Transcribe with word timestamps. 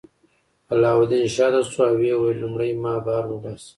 علاوالدین 0.71 1.25
شاته 1.35 1.61
شو 1.71 1.81
او 1.89 1.95
ویې 1.99 2.15
ویل 2.17 2.37
لومړی 2.41 2.71
ما 2.83 2.93
بهر 3.05 3.25
وباسه. 3.29 3.69